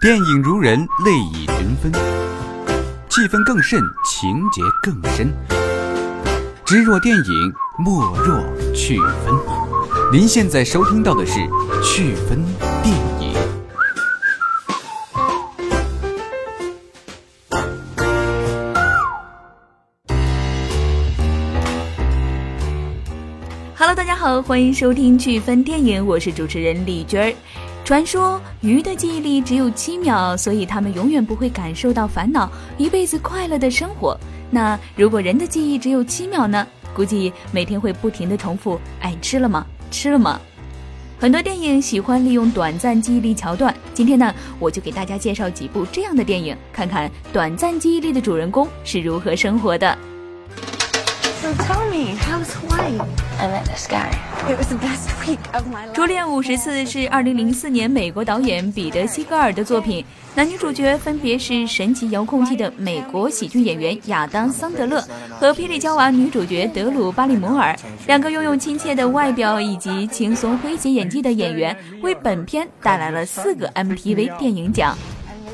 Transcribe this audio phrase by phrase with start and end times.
[0.00, 1.92] 电影如人，泪已群分，
[3.10, 5.30] 气氛更甚，情节更深。
[6.64, 8.42] 知若电影，莫若
[8.72, 9.34] 趣分。
[10.10, 11.34] 您现在收听到的是
[11.84, 12.42] 趣分
[23.80, 27.34] Hello，大家好，欢迎收听趣分电影，我是主持人李娟儿。
[27.82, 32.46] 传说鱼的记忆力只有七秒，所以它们永远不会感受到烦恼，
[32.76, 34.14] 一辈子快乐的生活。
[34.50, 36.66] 那如果人的记忆只有七秒呢？
[36.94, 39.66] 估计每天会不停的重复：哎，吃了吗？
[39.90, 40.38] 吃了吗？
[41.18, 43.74] 很多电影喜欢利用短暂记忆力桥段。
[43.94, 49.96] 今天呢，我就给大家介绍几部这样的电影，看看短暂记忆力的主人公是如何生活的。
[51.58, 53.00] Tell me, how's Hawaii?
[53.40, 54.08] I met this guy.
[54.48, 55.94] It was the best week of my life.
[55.94, 60.04] 初恋五十次是二零零四年美国导演彼得·西格尔的作品，
[60.36, 65.04] 男女主角分别是神奇遥控器的美国喜剧演员亚当·桑德勒
[65.40, 67.76] 和霹雳娇娃女主角德鲁·巴里摩尔。
[68.06, 74.96] 两个拥有亲切的外表以及轻松诙谐演技的演员，为本片带来了四个 MTV 电影奖。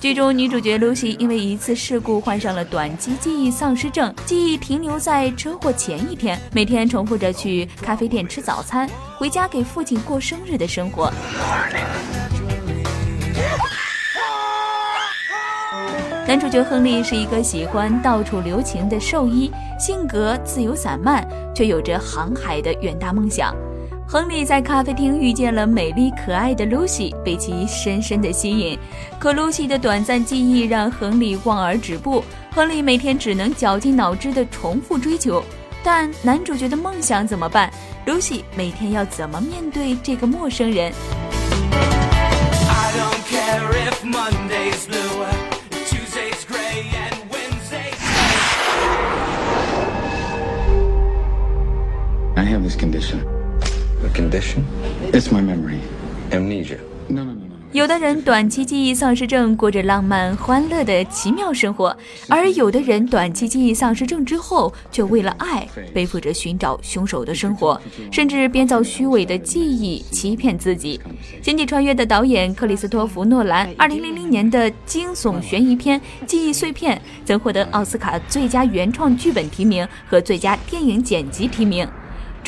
[0.00, 11.12] 剧中女主角 Lucy 因为一次事故患上了短期记忆丧失症，记忆停留在车祸前一天，每天重复着去咖啡店吃早餐，回家给父亲过生日的生活。
[16.28, 23.52] 男主角亨利是一个喜欢到处留情的兽医，性格自由散漫，却有着航海的远大梦想。
[24.10, 28.78] 亨利在咖啡厅遇见了美丽可爱的露西，被其深深的吸引。
[29.18, 35.44] 可露西的短暂记忆让亨利望而止步，亨利每天只能绞尽脑汁的重复追求。
[35.84, 37.70] 但男主角的梦想怎么办？
[38.06, 40.90] 露西每天要怎么面对这个陌生人
[41.70, 45.26] ？I don't care if Monday's blue,
[45.84, 47.98] Tuesday's gray, and Wednesday's
[52.36, 53.37] I have this condition.
[54.04, 54.64] A condition?
[55.12, 55.80] It's my memory.
[56.30, 56.78] Amnesia.
[57.08, 57.44] No, no, no, no.
[57.72, 61.94] 有的人短期记忆丧失症过着浪漫欢乐的奇妙生活，
[62.26, 67.78] 而有的人短期记忆丧失症之后，却为了爱背负着寻找凶手的生活，
[68.10, 70.98] 甚至编造虚伪的记忆欺骗自己。
[71.44, 81.86] 《星际穿越》的导演克里斯托弗·诺兰2000年的惊悚悬疑片《记忆碎片》曾获得奥斯卡最佳原创剧本提名和最佳电影剪辑提名。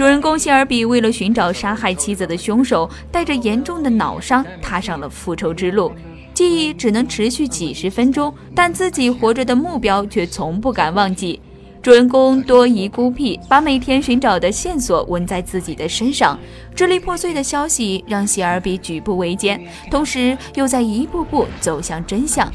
[0.00, 5.92] 主人公谢尔比为了寻找杀害妻子的凶手，带着严重的脑伤踏上了复仇之路。
[6.32, 11.38] 记忆只能持续几十分钟，但自己活着的目标却从不敢忘记。
[11.82, 16.38] 主人公多疑孤僻，把每天寻找的线索纹在自己的身上。
[16.74, 22.50] 支离破碎的消息让谢尔比举步维艰，同时又在一步步走向真相。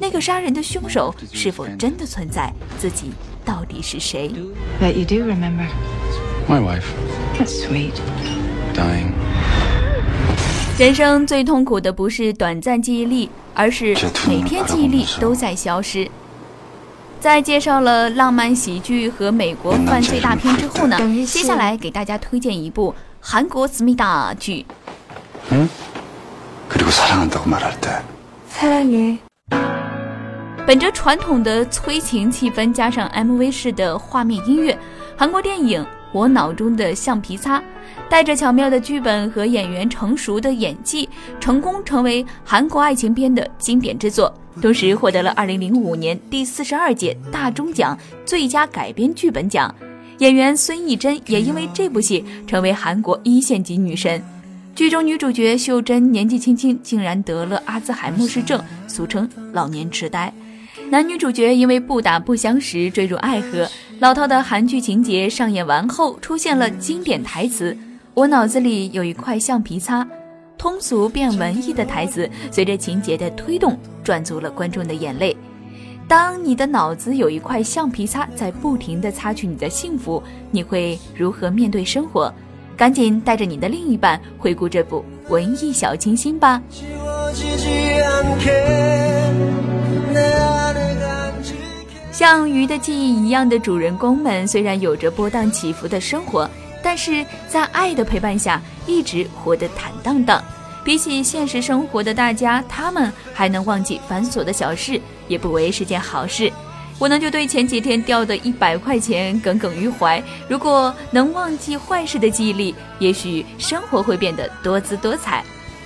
[0.00, 2.52] 那个杀人的凶手是否真的存在？
[2.76, 3.12] 自己
[3.44, 4.32] 到底是谁
[4.80, 5.68] ？Bet you do remember.
[6.48, 6.86] My wife.
[7.36, 7.92] That's sweet.
[8.72, 9.12] Dying.
[10.78, 13.94] 人生最痛苦的不是短暂记忆力，而是
[14.26, 16.10] 每天记忆力都在消失。
[17.20, 24.64] 在介绍了浪漫喜剧和美国犯罪大片之后呢，接下来给大家推荐一部韩国思密达剧。
[25.50, 25.68] 嗯，
[26.70, 28.00] 그리고사랑한다고말할때
[28.50, 29.18] 사랑 해。
[30.66, 34.78] 本着传统的催情气氛，加上 MV 式的画面音乐，
[35.16, 37.58] 韩国电影我脑中的橡皮擦》
[38.08, 41.08] 带着巧妙的剧本和演员成熟的演技，
[41.38, 49.74] 成功成为韩国爱情片的经典之作，同时获得了2005年第四十二届大钟奖最佳改编剧本奖。
[50.18, 54.20] 演员孙艺珍也因为这部戏成为韩国一线级女神。
[54.74, 60.32] 剧中女主角秀珍年纪轻轻竟然得了阿兹海默氏症，俗称老年痴呆。
[60.90, 63.68] 男女主角因为不打不相识坠入爱河，
[64.00, 67.76] 老套的韩剧情节上演完后，出现了经典台词
[68.14, 70.06] ：“我脑子里有一块橡皮擦。”
[70.56, 75.36] 通俗变文艺的台词，随着情节的推动，赚足了观众的眼泪。
[76.08, 82.32] 当你的脑子有一块橡皮擦在不停地擦去你的幸福，你会如何面对生活？
[82.76, 86.62] 赶紧带着你的另一半回顾这部文艺小清新吧。
[92.58, 96.48] 鱼的记忆一样的主人公们，虽然有着波荡起伏的生活，
[96.82, 100.42] 但是在爱的陪伴下，一直活得坦荡荡。
[100.84, 106.52] 比起现实生活的大家，他们还能忘记繁琐的小事，也不为是件好事。
[106.98, 110.20] 我呢就对前几天掉的一百块钱耿耿于怀。
[110.48, 115.44] 如果能忘记坏事的记忆力，也许生活会变得多姿多彩。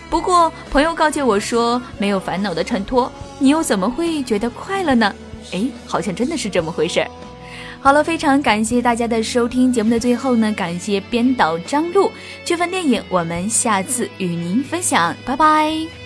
[0.09, 5.15] 不过朋友告诫我说，没有烦恼的衬托，你又怎么会觉得快乐呢？
[5.53, 7.11] 哎，好像真的是这么回事儿。
[7.81, 9.73] 好了，非常感谢大家的收听。
[9.73, 12.11] 节目的最后呢，感谢编导张璐。
[12.45, 16.02] 这份电影，我们下次与您分享，拜拜。